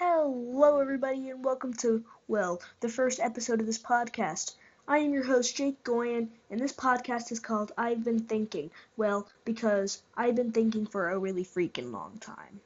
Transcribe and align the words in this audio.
Hello, 0.00 0.78
everybody, 0.78 1.28
and 1.30 1.44
welcome 1.44 1.72
to, 1.78 2.04
well, 2.28 2.62
the 2.78 2.88
first 2.88 3.18
episode 3.18 3.58
of 3.58 3.66
this 3.66 3.80
podcast. 3.80 4.54
I 4.86 4.98
am 4.98 5.12
your 5.12 5.24
host, 5.24 5.56
Jake 5.56 5.82
Goyan, 5.82 6.28
and 6.52 6.60
this 6.60 6.72
podcast 6.72 7.32
is 7.32 7.40
called 7.40 7.72
I've 7.76 8.04
Been 8.04 8.20
Thinking. 8.20 8.70
Well, 8.96 9.26
because 9.44 10.00
I've 10.16 10.36
been 10.36 10.52
thinking 10.52 10.86
for 10.86 11.10
a 11.10 11.18
really 11.18 11.44
freaking 11.44 11.90
long 11.90 12.16
time. 12.20 12.60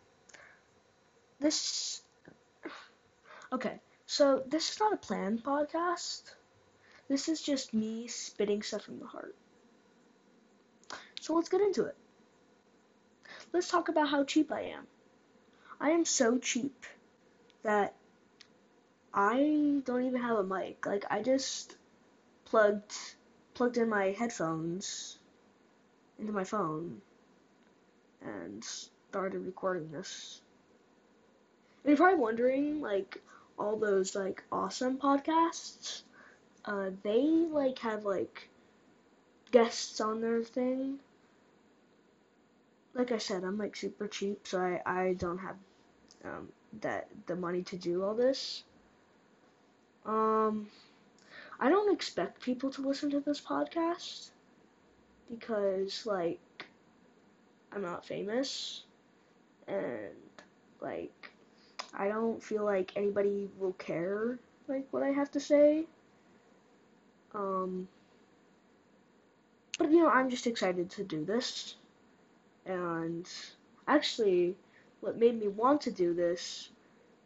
This. 1.40 2.03
Okay, 3.51 3.80
so 4.05 4.43
this 4.46 4.71
is 4.71 4.79
not 4.79 4.93
a 4.93 4.99
planned 4.99 5.43
podcast. 5.43 6.35
This 7.09 7.30
is 7.30 7.41
just 7.41 7.73
me 7.73 8.09
spitting 8.09 8.61
stuff 8.61 8.83
from 8.83 8.99
the 8.99 9.07
heart. 9.07 9.35
So 11.23 11.33
let's 11.33 11.49
get 11.49 11.62
into 11.62 11.87
it. 11.87 11.96
Let's 13.55 13.71
talk 13.71 13.89
about 13.89 14.11
how 14.11 14.23
cheap 14.25 14.53
I 14.53 14.64
am. 14.77 14.87
I 15.80 15.93
am 15.93 16.05
so 16.05 16.37
cheap 16.37 16.85
that 17.62 17.94
I 19.14 19.80
don't 19.84 20.04
even 20.04 20.20
have 20.20 20.39
a 20.39 20.44
mic. 20.44 20.86
Like 20.86 21.04
I 21.11 21.22
just 21.22 21.76
plugged 22.44 22.94
plugged 23.54 23.76
in 23.76 23.89
my 23.89 24.14
headphones 24.18 25.18
into 26.18 26.32
my 26.32 26.44
phone 26.44 27.00
and 28.22 28.64
started 28.64 29.44
recording 29.44 29.90
this. 29.90 30.40
And 31.84 31.90
you're 31.90 31.96
probably 31.96 32.20
wondering, 32.20 32.80
like, 32.80 33.20
all 33.58 33.77
those 33.77 34.14
like 34.14 34.42
awesome 34.50 34.98
podcasts, 34.98 36.03
uh, 36.64 36.91
they 37.03 37.20
like 37.50 37.78
have 37.81 38.05
like 38.05 38.48
guests 39.50 40.00
on 40.00 40.20
their 40.20 40.42
thing. 40.42 40.98
Like 42.94 43.12
I 43.12 43.19
said, 43.19 43.44
I'm 43.44 43.58
like 43.58 43.77
super 43.77 44.06
cheap, 44.06 44.47
so 44.47 44.61
I, 44.61 44.81
I 44.86 45.14
don't 45.14 45.39
have 45.39 45.56
um, 46.25 46.48
that 46.81 47.08
the 47.27 47.36
money 47.36 47.62
to 47.62 47.77
do 47.77 48.03
all 48.03 48.14
this. 48.14 48.64
Um, 50.05 50.69
I 51.61 51.69
don't 51.69 51.92
expect 51.92 52.42
people 52.42 52.70
to 52.70 52.83
listen 52.83 53.11
to 53.11 53.20
this 53.20 53.41
podcast 53.41 54.31
because 55.31 56.05
like 56.06 56.41
I'm 57.73 57.83
not 57.83 58.05
famous 58.05 58.83
and 59.69 60.11
like 60.81 61.31
I 61.95 62.09
don't 62.09 62.43
feel 62.43 62.65
like 62.65 62.93
anybody 62.97 63.48
will 63.59 63.75
care 63.75 64.39
like 64.69 64.87
what 64.91 65.03
I 65.03 65.11
have 65.11 65.31
to 65.33 65.41
say. 65.41 65.87
Um 67.34 67.89
but 69.78 69.91
you 69.91 70.00
know, 70.00 70.11
I'm 70.11 70.31
just 70.31 70.47
excited 70.47 70.91
to 70.91 71.05
do 71.05 71.25
this. 71.25 71.77
And 72.67 73.28
actually 73.89 74.56
what 75.03 75.19
made 75.19 75.39
me 75.39 75.48
want 75.48 75.81
to 75.81 75.91
do 75.91 76.14
this 76.14 76.70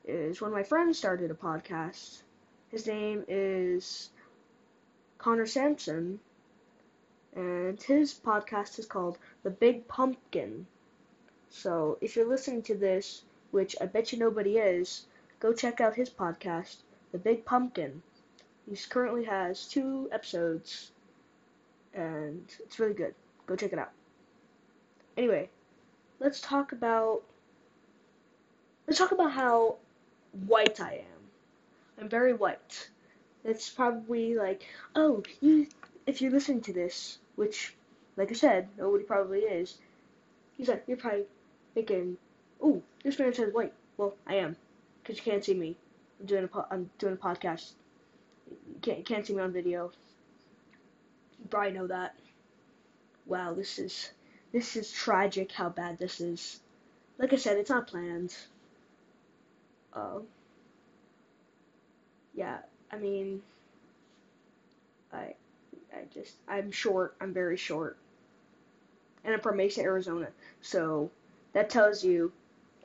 is 0.06 0.40
when 0.40 0.50
my 0.50 0.62
friend 0.62 0.96
started 0.96 1.30
a 1.30 1.34
podcast. 1.34 2.22
His 2.70 2.86
name 2.86 3.22
is 3.28 4.08
Connor 5.18 5.44
Sampson, 5.44 6.18
and 7.34 7.80
his 7.82 8.14
podcast 8.14 8.78
is 8.78 8.86
called 8.86 9.18
The 9.42 9.50
Big 9.50 9.86
Pumpkin. 9.88 10.66
So 11.50 11.98
if 12.00 12.16
you're 12.16 12.26
listening 12.28 12.62
to 12.62 12.74
this, 12.74 13.24
which 13.50 13.76
I 13.78 13.84
bet 13.84 14.10
you 14.10 14.18
nobody 14.18 14.56
is, 14.56 15.04
go 15.38 15.52
check 15.52 15.78
out 15.78 15.94
his 15.94 16.08
podcast, 16.08 16.76
The 17.12 17.18
Big 17.18 17.44
Pumpkin. 17.44 18.02
He 18.66 18.74
currently 18.88 19.24
has 19.24 19.66
two 19.66 20.08
episodes, 20.12 20.92
and 21.92 22.42
it's 22.58 22.78
really 22.78 22.94
good. 22.94 23.14
Go 23.46 23.54
check 23.54 23.74
it 23.74 23.78
out. 23.78 23.92
Anyway, 25.18 25.50
let's 26.20 26.40
talk 26.40 26.72
about 26.72 27.22
Let's 28.86 29.00
talk 29.00 29.10
about 29.10 29.32
how 29.32 29.76
white 30.46 30.80
I 30.80 30.94
am. 30.94 32.00
I'm 32.00 32.08
very 32.08 32.34
white. 32.34 32.88
It's 33.44 33.68
probably 33.68 34.36
like, 34.36 34.64
oh, 34.94 35.24
you, 35.40 35.66
if 36.06 36.20
you're 36.22 36.30
listening 36.30 36.60
to 36.62 36.72
this, 36.72 37.18
which, 37.34 37.74
like 38.16 38.30
I 38.30 38.34
said, 38.34 38.68
nobody 38.78 39.02
probably 39.02 39.40
is, 39.40 39.78
he's 40.56 40.68
like, 40.68 40.84
you're 40.86 40.96
probably 40.96 41.24
thinking, 41.74 42.16
oh, 42.62 42.80
this 43.02 43.18
man 43.18 43.34
says 43.34 43.52
white. 43.52 43.72
Well, 43.96 44.14
I 44.26 44.36
am, 44.36 44.56
because 45.02 45.16
you 45.16 45.32
can't 45.32 45.44
see 45.44 45.54
me. 45.54 45.76
I'm 46.20 46.26
doing 46.26 46.44
a, 46.44 46.48
po- 46.48 46.66
I'm 46.70 46.90
doing 46.98 47.14
a 47.14 47.16
podcast. 47.16 47.72
You 48.48 48.56
can't, 48.82 49.04
can't 49.04 49.26
see 49.26 49.34
me 49.34 49.42
on 49.42 49.52
video. 49.52 49.90
You 51.40 51.48
probably 51.50 51.72
know 51.72 51.88
that. 51.88 52.14
Wow, 53.26 53.54
this 53.54 53.80
is, 53.80 54.10
this 54.52 54.76
is 54.76 54.92
tragic 54.92 55.50
how 55.50 55.70
bad 55.70 55.98
this 55.98 56.20
is. 56.20 56.60
Like 57.18 57.32
I 57.32 57.36
said, 57.36 57.56
it's 57.56 57.70
not 57.70 57.88
planned. 57.88 58.34
Uh, 59.96 60.20
yeah, 62.34 62.58
I 62.92 62.98
mean, 62.98 63.42
I, 65.12 65.34
I 65.92 66.04
just, 66.12 66.34
I'm 66.46 66.70
short. 66.70 67.16
I'm 67.20 67.32
very 67.32 67.56
short, 67.56 67.96
and 69.24 69.34
I'm 69.34 69.40
from 69.40 69.56
Mesa, 69.56 69.80
Arizona. 69.80 70.28
So 70.60 71.10
that 71.54 71.70
tells 71.70 72.04
you, 72.04 72.30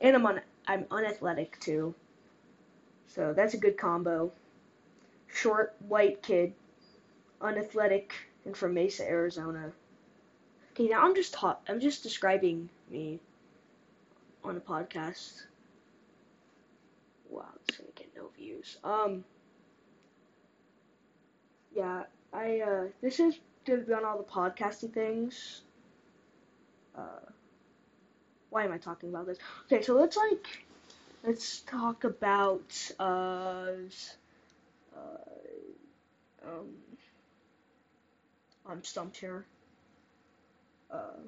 and 0.00 0.16
I'm 0.16 0.24
on, 0.24 0.40
I'm 0.66 0.86
unathletic 0.90 1.60
too. 1.60 1.94
So 3.08 3.34
that's 3.34 3.52
a 3.52 3.58
good 3.58 3.76
combo. 3.76 4.32
Short 5.28 5.74
white 5.86 6.22
kid, 6.22 6.54
unathletic, 7.42 8.14
and 8.46 8.56
from 8.56 8.72
Mesa, 8.72 9.04
Arizona. 9.06 9.72
Okay, 10.72 10.88
now 10.88 11.02
I'm 11.04 11.14
just 11.14 11.34
ta- 11.34 11.58
I'm 11.68 11.80
just 11.80 12.02
describing 12.02 12.70
me 12.90 13.20
on 14.42 14.56
a 14.56 14.60
podcast. 14.60 15.44
Wow, 17.32 17.46
it's 17.66 17.78
gonna 17.78 17.90
get 17.96 18.10
no 18.14 18.28
views. 18.36 18.76
Um, 18.84 19.24
yeah, 21.74 22.02
I, 22.30 22.60
uh, 22.60 22.84
this 23.00 23.20
is 23.20 23.38
gonna 23.64 23.80
be 23.80 23.94
on 23.94 24.04
all 24.04 24.18
the 24.18 24.24
podcasty 24.24 24.92
things. 24.92 25.62
Uh, 26.94 27.24
why 28.50 28.64
am 28.64 28.72
I 28.72 28.76
talking 28.76 29.08
about 29.08 29.26
this? 29.26 29.38
Okay, 29.64 29.80
so 29.82 29.94
let's, 29.94 30.14
like, 30.18 30.46
let's 31.24 31.60
talk 31.62 32.04
about, 32.04 32.92
uh, 33.00 33.72
uh, 34.94 35.22
um, 36.46 36.68
I'm 38.66 38.84
stumped 38.84 39.16
here. 39.16 39.46
Uh, 40.90 41.22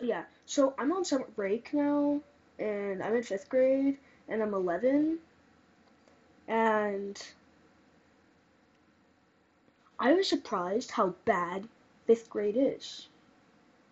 yeah, 0.00 0.24
so 0.46 0.72
I'm 0.78 0.92
on 0.92 1.04
summer 1.04 1.28
break 1.36 1.74
now 1.74 2.22
and 2.58 3.02
I'm 3.02 3.14
in 3.14 3.22
fifth 3.22 3.48
grade, 3.48 3.98
and 4.28 4.42
I'm 4.42 4.54
11, 4.54 5.18
and 6.48 7.22
I 9.98 10.12
was 10.12 10.28
surprised 10.28 10.90
how 10.90 11.14
bad 11.24 11.68
fifth 12.06 12.30
grade 12.30 12.56
is. 12.58 13.08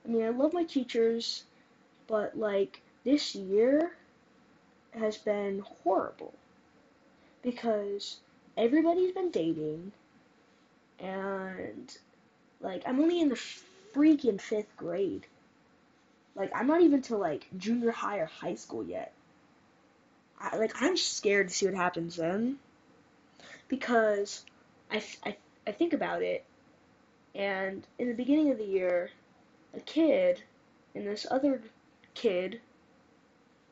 I 0.04 0.08
mean, 0.08 0.24
I 0.24 0.28
love 0.28 0.52
my 0.52 0.64
teachers, 0.64 1.44
but 2.06 2.36
like 2.38 2.80
this 3.04 3.34
year 3.34 3.96
has 4.92 5.16
been 5.16 5.60
horrible 5.82 6.34
because 7.42 8.18
everybody's 8.56 9.12
been 9.12 9.30
dating, 9.30 9.92
and 10.98 11.96
like 12.60 12.82
I'm 12.86 13.00
only 13.00 13.20
in 13.20 13.28
the 13.28 13.40
freaking 13.94 14.40
fifth 14.40 14.76
grade. 14.76 15.26
Like 16.36 16.50
I'm 16.54 16.66
not 16.66 16.82
even 16.82 17.02
to 17.02 17.16
like 17.16 17.46
junior 17.56 17.92
high 17.92 18.18
or 18.18 18.26
high 18.26 18.56
school 18.56 18.84
yet. 18.84 19.12
I, 20.40 20.56
like 20.56 20.72
I'm 20.80 20.96
scared 20.96 21.48
to 21.48 21.54
see 21.54 21.66
what 21.66 21.74
happens 21.74 22.16
then, 22.16 22.58
because 23.68 24.44
I, 24.90 25.02
I, 25.24 25.36
I 25.66 25.72
think 25.72 25.92
about 25.92 26.22
it, 26.22 26.44
and 27.34 27.86
in 27.98 28.08
the 28.08 28.14
beginning 28.14 28.50
of 28.50 28.58
the 28.58 28.64
year, 28.64 29.10
a 29.74 29.80
kid 29.80 30.42
and 30.94 31.06
this 31.06 31.26
other 31.30 31.62
kid 32.14 32.60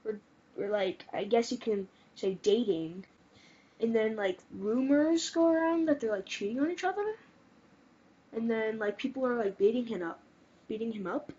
were, 0.05 0.19
were 0.57 0.69
like 0.69 1.05
I 1.13 1.25
guess 1.25 1.51
you 1.51 1.59
can 1.59 1.89
say 2.15 2.39
dating, 2.43 3.05
and 3.81 3.95
then 3.95 4.15
like 4.15 4.39
rumors 4.57 5.31
go 5.31 5.49
around 5.49 5.89
that 5.89 6.01
they're 6.01 6.13
like 6.13 6.27
cheating 6.27 6.61
on 6.61 6.71
each 6.71 6.85
other, 6.85 7.17
and 8.33 8.49
then 8.49 8.79
like 8.79 8.99
people 8.99 9.27
are 9.27 9.35
like 9.35 9.59
beating 9.59 9.87
him 9.87 10.03
up, 10.03 10.21
beating 10.69 10.93
him 10.93 11.09
up 11.09 11.33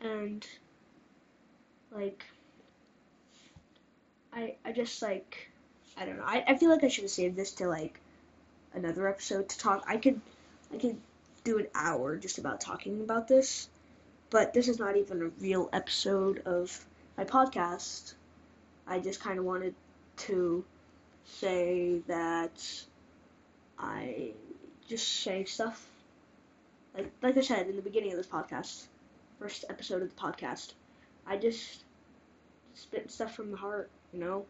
and 0.00 0.46
like 1.92 2.24
I 4.32 4.54
I 4.64 4.72
just 4.72 5.00
like 5.02 5.50
I 5.96 6.04
don't 6.04 6.18
know. 6.18 6.24
I, 6.26 6.44
I 6.46 6.56
feel 6.56 6.70
like 6.70 6.84
I 6.84 6.88
should 6.88 7.04
have 7.04 7.10
saved 7.10 7.36
this 7.36 7.52
to 7.52 7.68
like 7.68 7.98
another 8.74 9.08
episode 9.08 9.48
to 9.48 9.58
talk. 9.58 9.84
I 9.86 9.96
could 9.96 10.20
I 10.72 10.78
could 10.78 10.98
do 11.44 11.58
an 11.58 11.68
hour 11.74 12.16
just 12.16 12.38
about 12.38 12.60
talking 12.60 13.00
about 13.00 13.28
this, 13.28 13.68
but 14.30 14.52
this 14.52 14.68
is 14.68 14.78
not 14.78 14.96
even 14.96 15.22
a 15.22 15.28
real 15.40 15.70
episode 15.72 16.42
of 16.44 16.84
my 17.16 17.24
podcast. 17.24 18.14
I 18.86 18.98
just 18.98 19.20
kind 19.20 19.38
of 19.38 19.44
wanted 19.44 19.74
to 20.18 20.64
say 21.24 22.00
that 22.06 22.62
I 23.78 24.32
just 24.88 25.08
say 25.08 25.44
stuff 25.44 25.84
like 26.94 27.10
like 27.22 27.36
I 27.36 27.40
said 27.40 27.68
in 27.68 27.76
the 27.76 27.82
beginning 27.82 28.12
of 28.12 28.16
this 28.16 28.26
podcast 28.26 28.84
first 29.38 29.64
episode 29.68 30.02
of 30.02 30.14
the 30.14 30.20
podcast. 30.20 30.74
I 31.26 31.36
just 31.36 31.84
spit 32.74 33.10
stuff 33.10 33.34
from 33.34 33.50
the 33.50 33.56
heart, 33.56 33.90
you 34.12 34.20
know? 34.20 34.46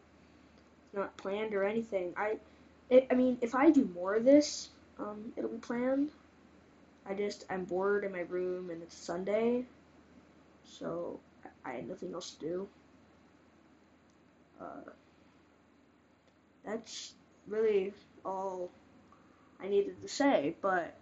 It's 0.85 0.95
not 0.95 1.17
planned 1.17 1.53
or 1.53 1.63
anything. 1.63 2.13
I, 2.15 2.37
it, 2.89 3.07
I 3.11 3.15
mean, 3.15 3.37
if 3.41 3.55
I 3.55 3.71
do 3.71 3.89
more 3.93 4.15
of 4.15 4.25
this, 4.25 4.69
um, 4.99 5.33
it'll 5.35 5.49
be 5.49 5.57
planned. 5.57 6.11
I 7.05 7.13
just, 7.13 7.45
I'm 7.49 7.63
bored 7.65 8.03
in 8.03 8.11
my 8.11 8.21
room 8.21 8.69
and 8.69 8.81
it's 8.81 8.95
Sunday, 8.95 9.65
so 10.65 11.19
I, 11.65 11.71
I 11.71 11.73
had 11.75 11.87
nothing 11.87 12.13
else 12.13 12.31
to 12.31 12.39
do. 12.39 12.67
Uh, 14.59 14.91
that's 16.65 17.13
really 17.47 17.93
all 18.25 18.69
I 19.61 19.67
needed 19.67 20.01
to 20.01 20.07
say, 20.07 20.55
but 20.61 20.95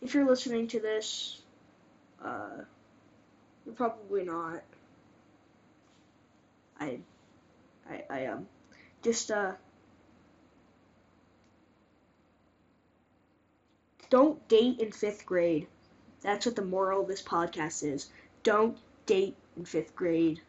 if 0.00 0.14
you're 0.14 0.26
listening 0.26 0.68
to 0.68 0.80
this, 0.80 1.40
uh, 2.22 2.64
you're 3.64 3.74
probably 3.74 4.24
not. 4.24 4.62
I, 6.80 6.98
I, 7.88 8.04
I 8.10 8.26
um, 8.26 8.46
just 9.02 9.30
uh, 9.30 9.52
don't 14.10 14.46
date 14.48 14.80
in 14.80 14.92
fifth 14.92 15.24
grade. 15.24 15.66
That's 16.22 16.46
what 16.46 16.56
the 16.56 16.64
moral 16.64 17.02
of 17.02 17.08
this 17.08 17.22
podcast 17.22 17.84
is. 17.84 18.10
Don't 18.42 18.76
date 19.06 19.36
in 19.56 19.64
fifth 19.64 19.94
grade. 19.94 20.40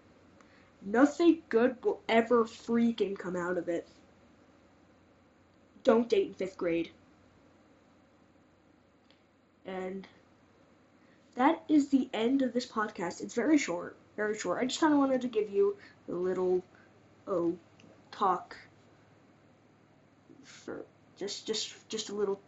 Nothing 0.81 1.41
good 1.49 1.75
will 1.83 2.01
ever 2.07 2.45
freaking 2.45 3.17
come 3.17 3.35
out 3.35 3.57
of 3.57 3.67
it. 3.69 3.87
Don't 5.83 6.07
date 6.09 6.27
in 6.27 6.33
fifth 6.33 6.57
grade. 6.57 6.91
And 9.65 10.07
that 11.35 11.61
is 11.67 11.89
the 11.89 12.09
end 12.13 12.41
of 12.41 12.53
this 12.53 12.65
podcast. 12.65 13.21
It's 13.21 13.33
very 13.33 13.57
short, 13.57 13.95
very 14.15 14.37
short. 14.37 14.61
I 14.61 14.65
just 14.65 14.79
kind 14.79 14.93
of 14.93 14.99
wanted 14.99 15.21
to 15.21 15.27
give 15.27 15.49
you 15.49 15.75
a 16.09 16.13
little, 16.13 16.63
oh, 17.27 17.55
talk 18.11 18.55
for 20.43 20.85
just, 21.17 21.45
just, 21.45 21.73
just 21.89 22.09
a 22.09 22.15
little 22.15 22.39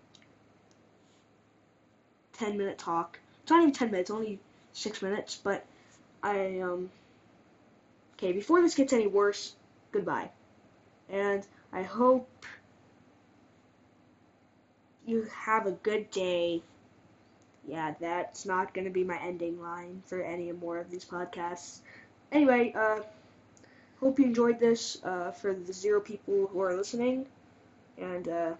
10 2.34 2.57
minute 2.57 2.78
talk. 2.78 3.19
It's 3.42 3.51
not 3.51 3.62
even 3.62 3.74
10 3.74 3.92
minutes, 3.92 4.10
only 4.10 4.39
6 4.74 5.01
minutes, 5.01 5.40
but 5.44 5.66
I, 6.24 6.60
um, 6.60 6.90
okay, 8.16 8.31
before 8.31 8.62
this 8.62 8.75
gets 8.75 8.94
any 8.94 9.07
worse, 9.07 9.54
goodbye. 9.92 10.30
And 11.10 11.45
I 11.74 11.83
hope 11.83 12.30
you 15.06 15.28
have 15.33 15.66
a 15.66 15.72
good 15.72 16.12
day 16.12 16.62
yeah, 17.68 17.94
that's 18.00 18.46
not 18.46 18.74
going 18.74 18.86
to 18.86 18.92
be 18.92 19.04
my 19.04 19.19
ending 19.22 19.62
line 19.62 20.02
for 20.06 20.22
any 20.22 20.52
more 20.52 20.78
of 20.78 20.90
these 20.90 21.06
podcasts. 21.06 21.80
Anyway, 22.31 22.74
uh, 22.75 23.02
hope 24.00 24.19
you 24.19 24.25
enjoyed 24.25 24.60
this 24.60 25.04
uh, 25.04 25.31
for 25.31 25.54
the 25.54 25.74
zero 25.74 26.00
people 26.00 26.48
who 26.48 26.62
are 26.62 26.75
listening. 26.75 27.25
And, 27.98 28.28
uh, 28.28 28.54